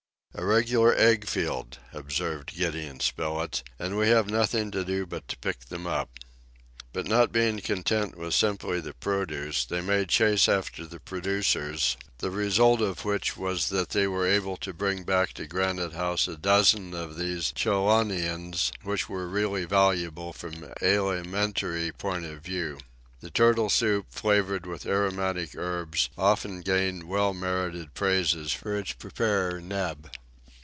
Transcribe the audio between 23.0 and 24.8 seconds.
The turtle soup, flavored